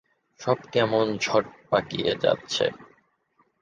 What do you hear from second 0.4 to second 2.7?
সব কেমন জট পাকিয়ে যাচ্ছে।